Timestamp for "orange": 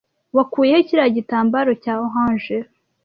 2.05-2.57